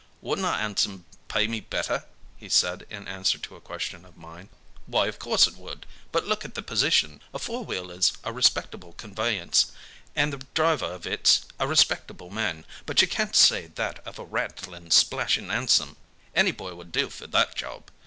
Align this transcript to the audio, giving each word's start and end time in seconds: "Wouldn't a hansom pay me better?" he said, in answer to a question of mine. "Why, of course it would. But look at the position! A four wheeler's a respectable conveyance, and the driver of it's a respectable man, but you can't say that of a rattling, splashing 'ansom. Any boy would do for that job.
"Wouldn't 0.19 0.47
a 0.47 0.53
hansom 0.53 1.05
pay 1.27 1.45
me 1.47 1.59
better?" 1.59 2.05
he 2.35 2.49
said, 2.49 2.87
in 2.89 3.07
answer 3.07 3.37
to 3.37 3.55
a 3.55 3.61
question 3.61 4.03
of 4.03 4.17
mine. 4.17 4.49
"Why, 4.87 5.05
of 5.05 5.19
course 5.19 5.45
it 5.45 5.57
would. 5.57 5.85
But 6.11 6.25
look 6.25 6.43
at 6.43 6.55
the 6.55 6.63
position! 6.63 7.21
A 7.35 7.37
four 7.37 7.63
wheeler's 7.63 8.13
a 8.23 8.33
respectable 8.33 8.93
conveyance, 8.93 9.71
and 10.15 10.33
the 10.33 10.37
driver 10.55 10.87
of 10.87 11.05
it's 11.05 11.41
a 11.59 11.67
respectable 11.67 12.31
man, 12.31 12.65
but 12.87 13.03
you 13.03 13.07
can't 13.07 13.35
say 13.35 13.67
that 13.67 13.99
of 13.99 14.17
a 14.17 14.23
rattling, 14.25 14.89
splashing 14.89 15.51
'ansom. 15.51 15.97
Any 16.33 16.49
boy 16.51 16.73
would 16.73 16.91
do 16.91 17.11
for 17.11 17.27
that 17.27 17.53
job. 17.53 17.91